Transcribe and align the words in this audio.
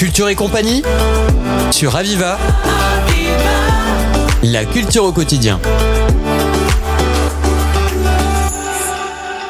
Culture 0.00 0.30
et 0.30 0.34
compagnie 0.34 0.82
sur 1.70 1.94
Aviva. 1.94 2.38
La 4.42 4.64
culture 4.64 5.04
au 5.04 5.12
quotidien. 5.12 5.60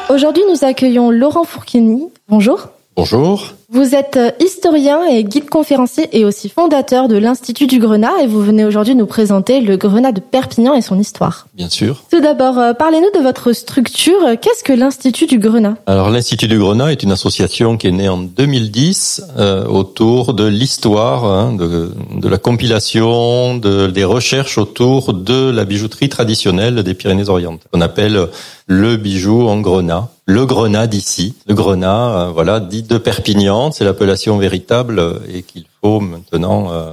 Aujourd'hui, 0.09 0.43
nous 0.51 0.65
accueillons 0.65 1.13
Laurent 1.13 1.45
Fourchini. 1.45 2.09
Bonjour. 2.29 2.67
Bonjour. 3.01 3.55
Vous 3.73 3.95
êtes 3.95 4.19
euh, 4.19 4.31
historien 4.45 5.07
et 5.07 5.25
guide 5.25 5.49
conférencier 5.49 6.07
et 6.13 6.27
aussi 6.27 6.51
fondateur 6.51 7.09
de 7.09 7.17
l'Institut 7.17 7.67
du 7.67 7.79
Grenat 7.79 8.13
et 8.23 8.27
vous 8.27 8.43
venez 8.43 8.67
aujourd'hui 8.67 8.95
nous 8.95 9.07
présenter 9.07 9.63
le 9.63 9.79
Grenat 9.79 10.13
de 10.13 10.21
Perpignan 10.21 10.75
et 10.75 10.83
son 10.83 10.99
histoire. 10.99 11.47
Bien 11.55 11.71
sûr. 11.71 12.03
Tout 12.11 12.21
d'abord, 12.21 12.59
euh, 12.59 12.75
parlez-nous 12.75 13.11
de 13.19 13.25
votre 13.25 13.55
structure. 13.55 14.19
Qu'est-ce 14.43 14.63
que 14.63 14.75
l'Institut 14.75 15.27
du 15.27 15.39
Grenat? 15.39 15.77
Alors 15.87 16.11
l'Institut 16.11 16.47
du 16.47 16.59
Grenat 16.59 16.93
est 16.93 17.03
une 17.03 17.13
association 17.13 17.79
qui 17.79 17.87
est 17.87 17.93
née 17.93 18.11
en 18.11 18.19
2010 18.19 19.23
euh, 19.39 19.65
autour 19.65 20.35
de 20.35 20.45
l'histoire, 20.45 21.25
hein, 21.25 21.55
de, 21.55 21.95
de, 22.17 22.29
la 22.29 22.37
compilation, 22.37 23.57
de, 23.57 23.87
des 23.87 24.05
recherches 24.05 24.59
autour 24.59 25.15
de 25.15 25.49
la 25.51 25.65
bijouterie 25.65 26.11
traditionnelle 26.11 26.83
des 26.83 26.93
Pyrénées-Orientales. 26.93 27.67
On 27.73 27.81
appelle 27.81 28.29
le 28.67 28.97
bijou 28.99 29.49
en 29.49 29.59
grenat 29.61 30.11
le 30.31 30.47
grenat 30.47 30.87
d'ici, 30.87 31.35
le 31.47 31.55
grenat, 31.55 32.21
euh, 32.21 32.31
voilà, 32.33 32.61
dit 32.61 32.85
de 32.85 32.99
Perpignan, 32.99 33.73
c'est 33.73 33.85
l'appellation 33.85 34.39
véritable 34.39 35.01
euh, 35.01 35.19
et 35.33 35.43
qu'il 35.43 35.65
faut 35.83 35.99
maintenant 35.99 36.71
euh, 36.71 36.93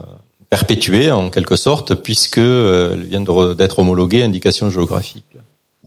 perpétuer 0.50 1.12
en 1.12 1.30
quelque 1.30 1.56
sorte 1.56 1.94
puisque 1.94 2.40
elle 2.40 3.04
vient 3.04 3.22
d'être 3.22 3.80
homologuée 3.80 4.24
indication 4.24 4.70
géographique. 4.72 5.26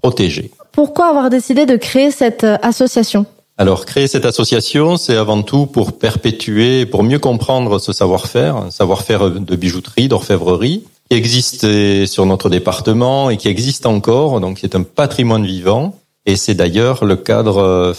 Protégée. 0.00 0.50
Pourquoi 0.72 1.08
avoir 1.08 1.28
décidé 1.28 1.66
de 1.66 1.76
créer 1.76 2.10
cette 2.10 2.46
association? 2.62 3.26
Alors, 3.58 3.84
créer 3.84 4.06
cette 4.06 4.24
association, 4.24 4.96
c'est 4.96 5.16
avant 5.16 5.42
tout 5.42 5.66
pour 5.66 5.98
perpétuer, 5.98 6.86
pour 6.86 7.02
mieux 7.02 7.18
comprendre 7.18 7.78
ce 7.78 7.92
savoir-faire, 7.92 8.56
un 8.56 8.70
savoir-faire 8.70 9.30
de 9.30 9.56
bijouterie, 9.56 10.08
d'orfèvrerie, 10.08 10.84
qui 11.10 11.16
existe 11.16 11.66
sur 12.06 12.24
notre 12.24 12.48
département 12.48 13.28
et 13.28 13.36
qui 13.36 13.48
existe 13.48 13.84
encore, 13.84 14.40
donc 14.40 14.58
c'est 14.60 14.74
un 14.74 14.82
patrimoine 14.82 15.44
vivant 15.44 15.99
et 16.26 16.36
c'est 16.36 16.54
d'ailleurs 16.54 17.04
le 17.04 17.16
cadre, 17.16 17.58
euh, 17.58 17.92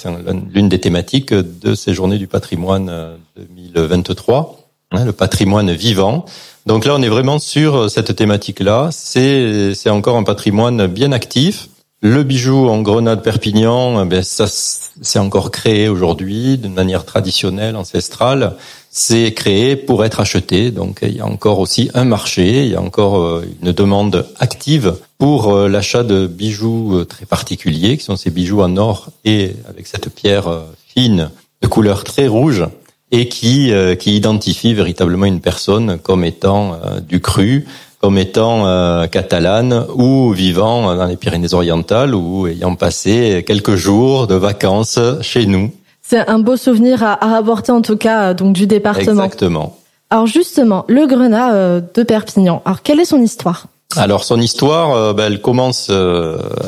l'une 0.54 0.70
des 0.70 0.80
thématiques 0.80 1.34
de 1.34 1.74
ces 1.74 1.94
journées 1.94 2.20
du 2.20 2.28
patrimoine 2.28 3.18
2023, 3.36 4.58
euh, 4.94 4.98
hein, 4.98 5.06
le 5.06 5.12
patrimoine 5.12 5.72
vivant. 5.72 6.26
Donc 6.68 6.86
là, 6.86 6.94
on 6.96 7.02
est 7.02 7.10
vraiment 7.10 7.40
sur 7.40 7.76
euh, 7.76 7.88
cette 7.88 8.16
thématique-là. 8.16 8.90
C'est 8.92 9.90
encore 9.90 10.18
un 10.18 10.24
patrimoine 10.24 10.86
bien 10.86 11.12
actif. 11.12 11.70
Le 12.04 12.24
bijou 12.24 12.68
en 12.68 12.82
grenade 12.82 13.22
Perpignan, 13.22 14.08
ben 14.08 14.24
ça, 14.24 14.48
c'est 14.48 15.20
encore 15.20 15.52
créé 15.52 15.88
aujourd'hui 15.88 16.58
d'une 16.58 16.74
manière 16.74 17.06
traditionnelle, 17.06 17.76
ancestrale. 17.76 18.56
C'est 18.90 19.36
créé 19.36 19.76
pour 19.76 20.04
être 20.04 20.20
acheté. 20.20 20.72
Donc 20.72 21.02
il 21.04 21.16
y 21.16 21.20
a 21.20 21.28
encore 21.28 21.60
aussi 21.60 21.92
un 21.94 22.04
marché, 22.04 22.66
il 22.66 22.72
y 22.72 22.76
a 22.76 22.82
encore 22.82 23.22
euh, 23.22 23.46
une 23.62 23.72
demande 23.72 24.26
active 24.40 24.96
pour 25.20 25.54
euh, 25.54 25.70
l'achat 25.70 26.02
de 26.02 26.26
bijoux 26.26 26.96
euh, 26.96 27.06
très 27.06 27.28
particuliers, 27.28 27.98
qui 27.98 28.04
sont 28.04 28.16
ces 28.16 28.32
bijoux 28.32 28.64
en 28.64 28.78
or 28.78 29.12
et 29.24 29.56
avec 29.70 29.86
cette 29.86 30.10
pierre 30.10 30.50
fine 30.88 31.30
de 31.62 31.68
couleur 31.68 32.04
très 32.04 32.26
rouge 32.26 32.66
et 33.12 33.28
qui, 33.28 33.72
qui 34.00 34.16
identifie 34.16 34.74
véritablement 34.74 35.26
une 35.26 35.42
personne 35.42 36.00
comme 36.00 36.24
étant 36.24 36.80
du 37.08 37.20
cru, 37.20 37.68
comme 38.02 38.18
étant 38.18 38.66
catalane 39.08 39.86
ou 39.96 40.32
vivant 40.32 40.96
dans 40.96 41.06
les 41.06 41.18
Pyrénées-Orientales 41.18 42.16
ou 42.16 42.48
ayant 42.48 42.76
passé 42.76 43.44
quelques 43.46 43.76
jours 43.76 44.28
de 44.28 44.36
vacances 44.36 45.00
chez 45.22 45.46
nous. 45.46 45.72
C'est 46.12 46.28
un 46.28 46.40
beau 46.40 46.58
souvenir 46.58 47.04
à, 47.04 47.14
à, 47.14 47.38
apporter 47.38 47.72
en 47.72 47.82
tout 47.82 47.96
cas 47.96 48.24
euh, 48.24 48.34
donc 48.34 48.52
du 48.52 48.68
département. 48.68 49.24
Exactement. 49.24 49.78
Alors 50.10 50.28
justement, 50.28 50.84
le 50.90 51.08
Grenat 51.08 51.54
euh, 51.54 51.82
de 51.94 52.04
Perpignan. 52.04 52.62
Alors 52.66 52.82
quelle 52.82 53.00
est 53.00 53.06
son 53.06 53.22
histoire? 53.22 53.68
Alors 53.98 54.24
son 54.24 54.40
histoire, 54.40 54.96
euh, 54.96 55.14
ben, 55.14 55.26
elle 55.26 55.42
commence 55.42 55.92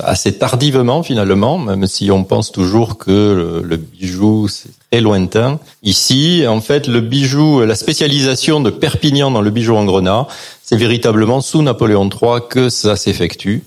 assez 0.04 0.38
tardivement 0.38 1.04
finalement, 1.04 1.58
même 1.58 1.88
si 1.88 2.12
on 2.12 2.24
pense 2.24 2.52
toujours 2.52 2.98
que 2.98 3.62
le, 3.64 3.78
bijou 3.78 4.48
c'est 4.48 4.72
très 4.92 5.02
lointain. 5.02 5.60
Ici, 5.84 6.44
en 6.48 6.62
fait, 6.62 6.88
le 6.88 7.02
bijou, 7.02 7.66
la 7.66 7.76
spécialisation 7.76 8.60
de 8.62 8.70
Perpignan 8.70 9.32
dans 9.32 9.42
le 9.42 9.50
bijou 9.50 9.76
en 9.76 9.86
grenat, 9.86 10.28
c'est 10.64 10.78
véritablement 10.78 11.42
sous 11.42 11.62
Napoléon 11.62 12.10
III 12.10 12.42
que 12.50 12.70
ça 12.70 12.96
s'effectue. 12.96 13.64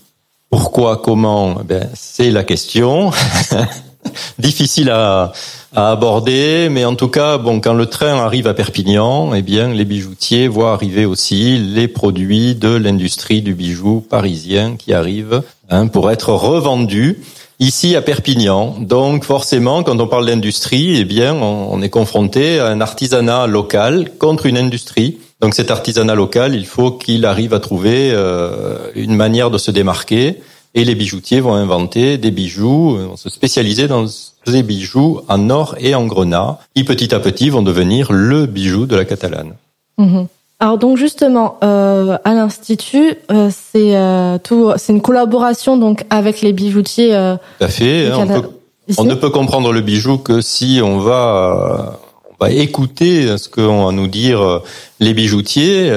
Pourquoi, 0.50 0.99
comment 0.99 1.56
Ben 1.65 1.89
c'est 1.95 2.31
la 2.31 2.45
question. 2.45 3.11
difficile 4.38 4.91
à, 4.91 5.32
à, 5.75 5.91
aborder, 5.91 6.69
mais 6.71 6.84
en 6.84 6.94
tout 6.94 7.09
cas, 7.09 7.38
bon, 7.38 7.60
quand 7.60 7.75
le 7.75 7.87
train 7.87 8.19
arrive 8.19 8.47
à 8.47 8.54
Perpignan, 8.54 9.34
eh 9.34 9.43
bien, 9.43 9.72
les 9.72 9.84
bijoutiers 9.84 10.49
voient 10.49 10.72
arriver 10.72 11.04
aussi 11.04 11.59
les 11.59 11.88
produits 11.88 12.54
de 12.54 12.69
l'industrie 12.69 13.43
du 13.43 13.54
bijou 13.54 14.00
parisien 14.00 14.77
qui 14.77 14.93
arrivent 14.93 15.43
hein, 15.71 15.87
pour 15.87 16.10
être 16.10 16.32
revendus 16.32 17.19
ici 17.59 17.97
à 17.97 18.03
Perpignan. 18.03 18.77
Donc 18.81 19.25
forcément, 19.25 19.82
quand 19.82 19.99
on 20.00 20.06
parle 20.06 20.27
d'industrie, 20.27 20.98
eh 21.00 21.04
bien, 21.04 21.34
on, 21.34 21.81
est 21.83 21.88
confronté 21.88 22.59
à 22.59 22.66
un 22.66 22.81
artisanat 22.81 23.47
local 23.47 24.10
contre 24.19 24.47
une 24.47 24.59
industrie. 24.59 25.19
Donc 25.41 25.54
cet 25.54 25.71
artisanat 25.71 26.15
local, 26.15 26.54
il 26.54 26.66
faut 26.66 26.91
qu'il 26.91 27.27
arrive 27.27 27.54
à 27.54 27.60
trouver 27.60 28.10
euh, 28.10 28.91
une 28.94 29.15
manière 29.15 29.50
de 29.50 29.59
se 29.59 29.71
démarquer 29.71 30.37
et 30.75 30.84
les 30.84 30.94
bijoutiers 30.94 31.41
vont 31.41 31.54
inventer 31.54 32.19
des 32.19 32.31
bijoux, 32.31 32.97
vont 32.97 33.16
se 33.16 33.31
spécialiser 33.31 33.88
dans 33.88 34.06
des 34.47 34.62
bijoux 34.62 35.21
en 35.28 35.50
or 35.50 35.75
et 35.78 35.94
en 35.94 36.06
grenat, 36.06 36.59
qui 36.75 36.84
petit 36.84 37.15
à 37.15 37.21
petit 37.21 37.50
vont 37.50 37.62
devenir 37.62 38.12
le 38.12 38.47
bijou 38.47 38.87
de 38.87 38.97
la 38.97 39.04
Catalane. 39.04 39.54
Mhm. 39.99 40.28
Alors 40.59 40.78
donc 40.78 40.97
justement 40.97 41.59
euh, 41.62 42.16
à 42.25 42.32
l'institut, 42.34 43.15
euh, 43.31 43.50
c'est 43.50 43.94
euh, 43.94 44.38
tout, 44.43 44.72
c'est 44.77 44.93
une 44.93 45.03
collaboration 45.03 45.77
donc 45.77 46.04
avec 46.09 46.41
les 46.41 46.54
bijoutiers. 46.54 47.15
Euh, 47.15 47.37
tout 47.59 47.65
à 47.65 47.69
fait. 47.69 48.06
Hein, 48.06 48.16
on, 48.21 48.27
peut, 48.27 48.48
on, 48.97 49.04
ne 49.04 49.15
peut 49.15 49.28
comprendre 49.28 49.71
le 49.72 49.83
bijou 49.83 50.16
que 50.16 50.41
si 50.41 50.81
on 50.83 50.98
va 50.98 51.98
on 52.31 52.44
va 52.44 52.50
écouter 52.50 53.37
ce 53.37 53.50
qu'ont 53.50 53.88
à 53.88 53.93
nous 53.93 54.09
dire 54.09 54.62
les 55.00 55.15
bijoutiers, 55.15 55.91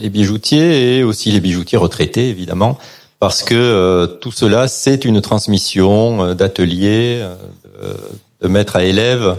les 0.00 0.10
bijoutiers 0.10 0.98
et 0.98 1.02
aussi 1.02 1.30
les 1.32 1.40
bijoutiers 1.40 1.78
retraités 1.78 2.28
évidemment 2.28 2.78
parce 3.22 3.44
que 3.44 3.54
euh, 3.54 4.08
tout 4.08 4.32
cela, 4.32 4.66
c'est 4.66 5.04
une 5.04 5.20
transmission 5.20 6.24
euh, 6.24 6.34
d'atelier, 6.34 7.20
euh, 7.22 7.94
de 8.40 8.48
maître 8.48 8.74
à 8.74 8.82
élève, 8.82 9.36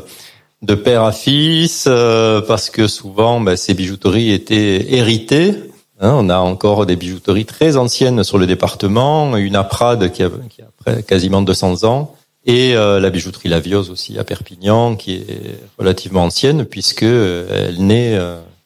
de 0.61 0.73
père 0.73 1.03
à 1.03 1.11
fils, 1.11 1.89
parce 2.47 2.69
que 2.69 2.87
souvent, 2.87 3.41
bah, 3.41 3.57
ces 3.57 3.73
bijouteries 3.73 4.31
étaient 4.31 4.93
héritées. 4.93 5.55
Hein. 5.99 6.15
on 6.17 6.29
a 6.29 6.37
encore 6.37 6.85
des 6.85 6.95
bijouteries 6.95 7.43
très 7.43 7.75
anciennes 7.75 8.23
sur 8.23 8.37
le 8.37 8.47
département, 8.47 9.35
une 9.35 9.57
à 9.57 9.65
Prades 9.65 10.13
qui 10.13 10.23
a, 10.23 10.29
qui 10.49 10.61
a 10.61 11.01
quasiment 11.01 11.41
200 11.41 11.83
ans, 11.83 12.15
et 12.45 12.75
la 12.75 13.09
bijouterie 13.09 13.49
Laviose 13.49 13.89
aussi 13.89 14.17
à 14.17 14.23
Perpignan, 14.23 14.95
qui 14.95 15.15
est 15.15 15.59
relativement 15.77 16.23
ancienne, 16.23 16.63
puisque 16.63 17.03
elle 17.03 17.85
naît 17.85 18.17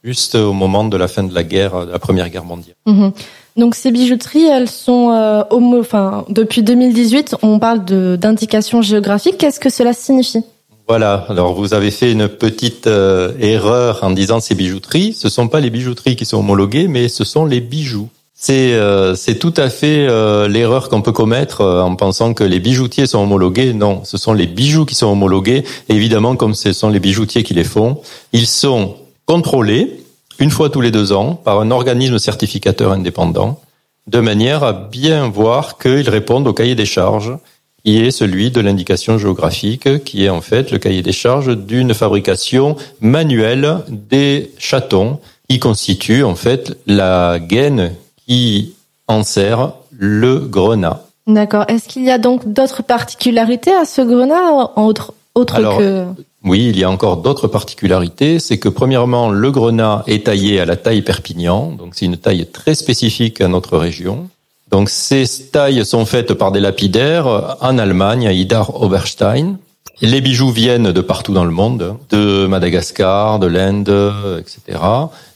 juste 0.03 0.35
au 0.35 0.53
moment 0.53 0.83
de 0.83 0.97
la 0.97 1.07
fin 1.07 1.23
de 1.23 1.33
la 1.33 1.43
guerre, 1.43 1.85
de 1.85 1.91
la 1.91 1.99
Première 1.99 2.29
Guerre 2.29 2.45
mondiale. 2.45 2.75
Mmh 2.85 3.09
donc 3.57 3.73
ces 3.73 3.89
bijouteries, 3.89 4.45
elles 4.45 4.69
sont 4.69 5.09
euh, 5.09 5.41
homo, 5.49 5.79
enfin 5.79 6.25
depuis 6.29 6.61
2018, 6.61 7.37
on 7.41 7.57
parle 7.57 7.83
de 7.85 8.15
d'indication 8.15 8.83
géographique. 8.83 9.39
Qu'est-ce 9.39 9.59
que 9.59 9.71
cela 9.71 9.93
signifie? 9.93 10.43
Voilà. 10.87 11.25
Alors 11.27 11.53
vous 11.53 11.73
avez 11.73 11.91
fait 11.91 12.11
une 12.11 12.29
petite 12.29 12.87
euh, 12.87 13.33
erreur 13.39 13.99
en 14.03 14.11
disant 14.11 14.39
ces 14.39 14.55
bijouteries. 14.55 15.13
Ce 15.13 15.27
sont 15.27 15.47
pas 15.47 15.59
les 15.59 15.69
bijouteries 15.69 16.15
qui 16.15 16.25
sont 16.25 16.37
homologuées, 16.37 16.87
mais 16.87 17.09
ce 17.09 17.23
sont 17.25 17.45
les 17.45 17.59
bijoux. 17.59 18.09
C'est 18.33 18.73
euh, 18.73 19.15
c'est 19.15 19.39
tout 19.39 19.53
à 19.57 19.69
fait 19.69 20.07
euh, 20.07 20.47
l'erreur 20.47 20.87
qu'on 20.87 21.01
peut 21.01 21.11
commettre 21.11 21.61
en 21.61 21.95
pensant 21.95 22.33
que 22.33 22.43
les 22.43 22.59
bijoutiers 22.59 23.07
sont 23.07 23.19
homologués. 23.19 23.73
Non, 23.73 24.03
ce 24.05 24.17
sont 24.17 24.33
les 24.33 24.47
bijoux 24.47 24.85
qui 24.85 24.95
sont 24.95 25.07
homologués. 25.07 25.63
Et 25.89 25.95
évidemment, 25.95 26.35
comme 26.35 26.53
ce 26.53 26.71
sont 26.71 26.89
les 26.89 26.99
bijoutiers 26.99 27.43
qui 27.43 27.55
les 27.55 27.65
font, 27.65 27.97
ils 28.31 28.47
sont 28.47 28.95
contrôlés 29.27 30.03
une 30.39 30.49
fois 30.49 30.69
tous 30.69 30.81
les 30.81 30.91
deux 30.91 31.13
ans 31.13 31.35
par 31.35 31.59
un 31.59 31.69
organisme 31.69 32.17
certificateur 32.17 32.91
indépendant, 32.91 33.59
de 34.07 34.19
manière 34.19 34.63
à 34.63 34.73
bien 34.73 35.29
voir 35.29 35.77
qu'ils 35.77 36.09
répondent 36.09 36.47
au 36.47 36.53
cahier 36.53 36.75
des 36.75 36.85
charges, 36.85 37.37
qui 37.83 37.99
est 37.99 38.11
celui 38.11 38.51
de 38.51 38.61
l'indication 38.61 39.17
géographique, 39.17 40.03
qui 40.03 40.25
est 40.25 40.29
en 40.29 40.41
fait 40.41 40.71
le 40.71 40.77
cahier 40.77 41.01
des 41.01 41.11
charges 41.11 41.55
d'une 41.55 41.93
fabrication 41.93 42.75
manuelle 43.01 43.79
des 43.89 44.51
chatons, 44.57 45.19
qui 45.49 45.59
constitue 45.59 46.23
en 46.23 46.35
fait 46.35 46.77
la 46.85 47.39
gaine 47.39 47.93
qui 48.27 48.73
enserre 49.07 49.73
le 49.97 50.39
grenat. 50.39 51.03
D'accord. 51.25 51.65
Est-ce 51.67 51.87
qu'il 51.87 52.03
y 52.03 52.11
a 52.11 52.17
donc 52.17 52.51
d'autres 52.51 52.83
particularités 52.83 53.73
à 53.73 53.85
ce 53.85 54.01
grenat, 54.01 54.71
autre, 54.75 55.13
autre 55.35 55.77
que... 55.77 56.05
Oui, 56.47 56.67
il 56.69 56.79
y 56.79 56.85
a 56.85 56.89
encore 56.89 57.17
d'autres 57.17 57.47
particularités. 57.47 58.39
C'est 58.39 58.57
que 58.57 58.69
premièrement, 58.69 59.29
le 59.29 59.51
grenat 59.51 60.03
est 60.07 60.27
taillé 60.27 60.61
à 60.61 60.65
la 60.65 60.77
taille 60.77 61.01
Perpignan, 61.01 61.73
donc 61.73 61.93
c'est 61.93 62.05
une 62.05 62.15
taille 62.15 62.45
très 62.45 62.73
spécifique 62.73 63.41
à 63.41 63.49
notre 63.49 63.77
région. 63.77 64.29
Donc 64.71 64.89
ces 64.89 65.25
tailles 65.51 65.85
sont 65.85 66.05
faites 66.05 66.33
par 66.33 66.53
des 66.53 66.61
lapidaires 66.61 67.57
en 67.61 67.77
Allemagne, 67.77 68.27
à 68.27 68.31
Idar 68.31 68.81
Oberstein. 68.81 69.57
Les 70.01 70.21
bijoux 70.21 70.51
viennent 70.51 70.91
de 70.91 71.01
partout 71.01 71.33
dans 71.33 71.45
le 71.45 71.51
monde, 71.51 71.97
de 72.11 72.47
Madagascar, 72.47 73.39
de 73.39 73.47
l'Inde, 73.47 74.13
etc. 74.39 74.79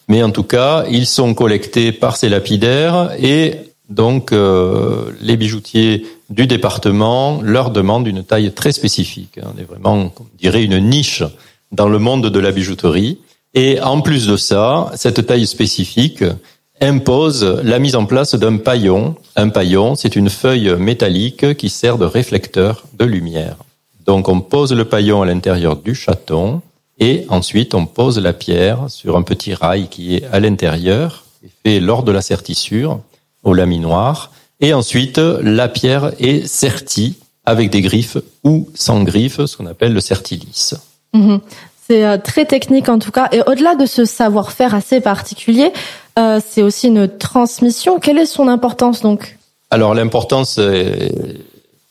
Mais 0.08 0.24
en 0.24 0.30
tout 0.30 0.44
cas, 0.44 0.86
ils 0.90 1.06
sont 1.06 1.34
collectés 1.34 1.92
par 1.92 2.16
ces 2.16 2.30
lapidaires 2.30 3.12
et 3.20 3.56
donc 3.90 4.32
euh, 4.32 5.12
les 5.22 5.36
bijoutiers 5.36 6.06
du 6.32 6.48
département 6.48 7.42
leur 7.44 7.70
demandent 7.70 8.08
une 8.08 8.24
taille 8.24 8.52
très 8.54 8.72
spécifique. 8.72 9.40
On 9.44 9.60
est 9.60 9.66
vraiment, 9.66 10.12
on 10.18 10.26
dirait, 10.40 10.64
une 10.64 10.80
niche 10.80 11.24
dans 11.72 11.90
le 11.90 12.00
monde 12.00 12.28
de 12.28 12.40
la 12.40 12.52
bijouterie. 12.52 13.20
Et 13.54 13.82
en 13.82 14.02
plus 14.02 14.28
de 14.28 14.38
ça, 14.38 14.92
cette 14.96 15.26
taille 15.28 15.46
spécifique 15.46 16.24
impose 16.80 17.44
la 17.64 17.80
mise 17.80 17.96
en 17.96 18.06
place 18.06 18.34
d'un 18.36 18.58
paillon. 18.58 19.16
Un 19.36 19.50
paillon, 19.50 19.96
c'est 19.96 20.16
une 20.16 20.30
feuille 20.30 20.74
métallique 20.80 21.56
qui 21.58 21.70
sert 21.70 21.98
de 21.98 22.06
réflecteur 22.06 22.86
de 22.98 23.06
lumière. 23.06 23.58
Donc 24.06 24.30
on 24.30 24.40
pose 24.40 24.74
le 24.74 24.86
paillon 24.86 25.22
à 25.22 25.26
l'intérieur 25.26 25.76
du 25.76 25.94
chaton 25.94 26.62
et 26.98 27.26
ensuite 27.30 27.76
on 27.76 27.86
pose 27.86 28.20
la 28.20 28.34
pierre 28.34 28.90
sur 28.90 29.18
un 29.18 29.22
petit 29.22 29.54
rail 29.54 29.90
qui 29.90 30.16
est 30.16 30.26
à 30.32 30.40
l'intérieur, 30.40 31.26
fait 31.64 31.80
lors 31.80 32.04
de 32.04 32.12
la 32.12 32.22
sertissure 32.22 33.00
au 33.44 33.54
laminoir. 33.54 34.32
Et 34.62 34.74
ensuite 34.74 35.18
la 35.18 35.68
pierre 35.68 36.12
est 36.20 36.48
sertie 36.48 37.18
avec 37.46 37.72
des 37.72 37.82
griffes 37.82 38.18
ou 38.44 38.70
sans 38.76 39.04
griffes, 39.04 39.44
ce 39.46 39.58
qu'on 39.58 39.66
appelle 39.66 39.94
le 39.94 40.00
sertilice. 40.00 40.76
Mhm. 41.14 41.42
C'est 41.88 42.06
euh, 42.06 42.18
très 42.18 42.46
technique 42.46 42.88
en 42.88 43.00
tout 43.00 43.12
cas. 43.12 43.28
Et 43.32 43.42
au-delà 43.48 43.76
de 43.76 43.86
ce 43.86 44.06
savoir-faire 44.06 44.76
assez 44.76 45.02
particulier, 45.02 45.74
euh, 46.20 46.40
c'est 46.48 46.62
aussi 46.62 46.88
une 46.88 47.08
transmission. 47.08 48.00
Quelle 48.00 48.20
est 48.20 48.26
son 48.26 48.48
importance 48.48 49.02
donc? 49.02 49.38
Alors 49.72 49.94
l'importance 49.94 50.58
est 50.58 51.12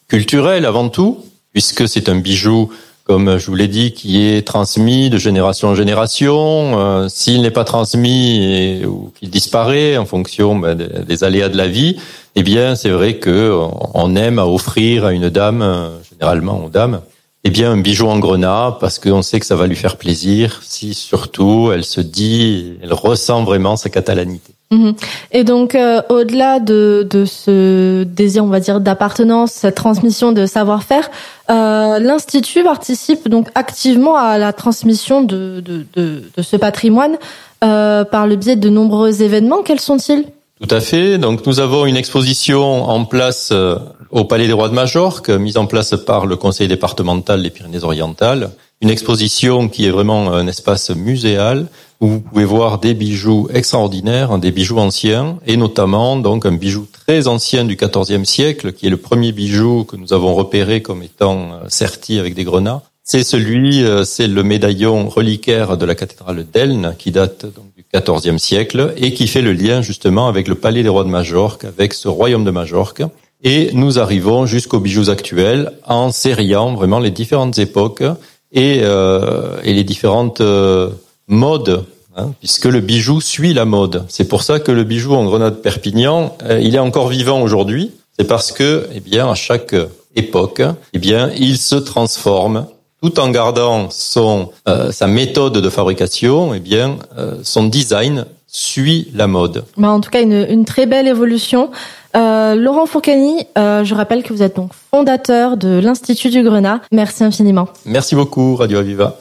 culturelle 0.09 0.65
avant 0.65 0.89
tout, 0.89 1.25
puisque 1.53 1.89
c'est 1.89 2.09
un 2.09 2.17
bijou, 2.17 2.71
comme 3.11 3.39
je 3.39 3.47
vous 3.49 3.57
l'ai 3.57 3.67
dit, 3.67 3.93
qui 3.93 4.25
est 4.25 4.47
transmis 4.47 5.11
de 5.11 5.19
génération 5.19 5.67
en 5.71 5.75
génération. 5.75 6.79
Euh, 6.79 7.09
S'il 7.09 7.43
n'est 7.43 7.51
pas 7.51 7.65
transmis 7.65 8.85
ou 8.85 9.11
qu'il 9.19 9.31
disparaît 9.31 9.97
en 9.97 10.07
fonction 10.07 10.55
ben, 10.55 10.77
des 10.77 11.25
aléas 11.25 11.49
de 11.49 11.57
la 11.57 11.67
vie, 11.67 11.97
eh 12.37 12.45
bien 12.45 12.77
c'est 12.77 12.91
vrai 12.91 13.17
que 13.17 13.53
on 13.95 14.15
aime 14.15 14.39
à 14.39 14.47
offrir 14.47 15.07
à 15.07 15.13
une 15.13 15.29
dame, 15.29 15.91
généralement 16.09 16.65
aux 16.65 16.69
dames, 16.69 17.01
eh 17.43 17.51
bien, 17.51 17.73
un 17.73 17.79
bijou 17.79 18.07
en 18.07 18.21
grenat, 18.21 18.77
parce 18.79 19.01
qu'on 19.01 19.23
sait 19.23 19.41
que 19.41 19.47
ça 19.47 19.57
va 19.57 19.67
lui 19.67 19.75
faire 19.75 19.97
plaisir, 19.97 20.61
si 20.63 20.95
surtout 20.95 21.73
elle 21.75 21.85
se 21.85 22.01
dit, 22.01 22.75
elle 22.81 22.93
ressent 22.93 23.43
vraiment 23.43 23.75
sa 23.75 23.91
catalanité. 23.91 24.53
Mhm. 24.73 24.95
Et 25.33 25.43
donc, 25.43 25.75
euh, 25.75 26.01
au-delà 26.11 26.61
de, 26.61 27.05
de 27.09 27.25
ce 27.25 28.05
désir, 28.05 28.45
on 28.45 28.49
va 28.49 28.61
dire, 28.61 28.81
d'appartenance, 28.81 29.51
cette 29.51 29.75
transmission 29.75 30.31
de 30.31 30.47
savoir-faire, 30.47 31.11
euh, 31.51 31.99
l'institut 31.99 32.63
participe 32.63 33.29
donc 33.29 33.49
activement 33.57 34.17
à 34.17 34.39
la 34.39 34.53
transmission 34.53 35.23
de, 35.23 35.61
de, 35.61 35.85
de, 35.97 36.43
ce 36.43 36.57
patrimoine 36.57 37.17
euh, 37.65 38.05
par 38.05 38.29
le 38.29 38.37
biais 38.37 38.55
de 38.55 38.69
nombreux 38.69 39.23
événements. 39.23 39.63
Quels 39.63 39.81
sont-ils? 39.81 40.25
Tout 40.61 40.73
à 40.73 40.81
fait. 40.81 41.19
Donc, 41.19 41.47
nous 41.47 41.59
avons 41.59 41.85
une 41.87 41.97
exposition 41.97 42.85
en 42.85 43.05
place 43.05 43.49
euh, 43.51 43.77
au 44.13 44.25
Palais 44.25 44.47
des 44.47 44.53
Rois 44.53 44.69
de 44.69 44.75
Majorque, 44.75 45.31
mise 45.31 45.57
en 45.57 45.67
place 45.67 45.97
par 46.07 46.27
le 46.27 46.37
Conseil 46.37 46.69
départemental 46.69 47.43
des 47.43 47.51
Pyrénées-Orientales. 47.51 48.51
Une 48.83 48.89
exposition 48.89 49.69
qui 49.69 49.85
est 49.85 49.91
vraiment 49.91 50.33
un 50.33 50.47
espace 50.47 50.89
muséal 50.89 51.67
où 52.01 52.07
vous 52.07 52.21
pouvez 52.21 52.47
voir 52.47 52.79
des 52.79 52.95
bijoux 52.95 53.47
extraordinaires, 53.53 54.39
des 54.39 54.53
bijoux 54.53 54.79
anciens, 54.79 55.39
et 55.47 55.59
notamment 55.59 56.17
donc 56.17 56.47
un 56.47 56.53
bijou 56.53 56.87
très 56.91 57.29
ancien 57.29 57.67
du 57.67 57.77
XIVe 57.77 58.25
siècle, 58.25 58.73
qui 58.73 58.87
est 58.87 58.91
le 58.91 58.97
premier 58.97 59.33
bijou 59.33 59.85
que 59.85 59.97
nous 59.97 60.15
avons 60.15 60.35
repéré 60.35 60.81
comme 60.81 61.03
étant 61.03 61.53
euh, 61.53 61.69
serti 61.69 62.19
avec 62.19 62.33
des 62.33 62.45
grenats. 62.45 62.83
C'est 63.05 63.23
celui, 63.23 63.85
euh, 63.85 64.05
c'est 64.05 64.29
le 64.29 64.43
médaillon 64.43 65.11
reliquaire 65.11 65.77
de 65.77 65.85
la 65.85 65.95
cathédrale 65.95 66.47
d'Elne, 66.51 66.95
qui 66.99 67.11
date 67.11 67.45
donc 67.45 67.67
du 67.77 67.85
XIVe 67.95 68.39
siècle 68.39 68.95
et 68.97 69.13
qui 69.13 69.27
fait 69.27 69.43
le 69.43 69.53
lien 69.53 69.83
justement 69.83 70.27
avec 70.27 70.49
le 70.49 70.55
palais 70.55 70.83
des 70.83 70.89
rois 70.89 71.05
de 71.05 71.11
Majorque, 71.11 71.65
avec 71.65 71.93
ce 71.93 72.09
royaume 72.09 72.45
de 72.45 72.51
Majorque. 72.51 73.03
Et 73.43 73.71
nous 73.75 73.99
arrivons 73.99 74.47
jusqu'aux 74.47 74.81
bijoux 74.81 75.11
actuels 75.11 75.73
en 75.87 76.13
sériant 76.13 76.75
vraiment 76.75 76.99
les 76.99 77.11
différentes 77.11 77.59
époques 77.59 78.05
et, 78.53 78.81
euh, 78.83 79.59
et 79.65 79.73
les 79.73 79.85
différentes 79.85 80.41
euh, 80.41 80.91
modes, 81.29 81.85
hein, 82.17 82.33
puisque 82.41 82.67
le 82.67 82.81
bijou 82.81 83.21
suit 83.21 83.55
la 83.55 83.65
mode. 83.65 84.05
C'est 84.09 84.29
pour 84.29 84.43
ça 84.43 84.61
que 84.61 84.73
le 84.73 84.85
bijou 84.85 85.15
en 85.15 85.25
grenade 85.25 85.63
Perpignan, 85.63 86.37
euh, 86.45 86.61
il 86.61 86.75
est 86.75 86.81
encore 86.81 87.09
vivant 87.09 87.41
aujourd'hui. 87.43 87.93
C'est 88.19 88.27
parce 88.27 88.53
que, 88.53 88.89
eh 88.95 89.01
bien, 89.01 89.31
à 89.31 89.35
chaque 89.35 89.75
époque, 90.15 90.63
eh 90.93 90.99
bien, 90.99 91.31
il 91.37 91.57
se 91.57 91.77
transforme 91.77 92.67
tout 93.03 93.19
en 93.19 93.31
gardant 93.31 93.89
son 93.91 94.51
euh, 94.69 94.93
sa 94.93 95.07
méthode 95.07 95.59
de 95.59 95.71
fabrication. 95.71 96.55
Eh 96.55 96.61
bien, 96.61 96.99
euh, 97.19 97.37
son 97.43 97.65
design 97.65 98.27
suit 98.47 99.09
la 99.15 99.27
mode. 99.27 99.65
Bah, 99.77 99.91
en 99.91 100.01
tout 100.01 100.11
cas, 100.11 100.23
une, 100.23 100.47
une 100.49 100.65
très 100.65 100.87
belle 100.87 101.07
évolution. 101.09 101.71
Euh, 102.17 102.55
Laurent 102.55 102.87
Fourcani, 102.87 103.47
euh, 103.57 103.85
je 103.85 103.95
rappelle 103.95 104.23
que 104.23 104.33
vous 104.33 104.43
êtes 104.43 104.57
donc 104.57 104.73
fondateur 104.91 105.57
de 105.57 105.79
l'Institut 105.79 106.31
du 106.31 106.43
Grenat. 106.43 106.81
Merci 106.93 107.25
infiniment. 107.25 107.69
Merci 107.87 108.15
beaucoup, 108.15 108.57
Radio 108.57 108.79
Aviva. 108.79 109.17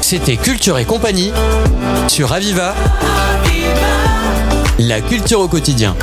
C'était 0.00 0.36
Culture 0.36 0.78
et 0.78 0.84
compagnie 0.84 1.32
sur 2.08 2.32
Aviva. 2.32 2.74
La 4.78 5.00
culture 5.00 5.40
au 5.40 5.48
quotidien. 5.48 5.94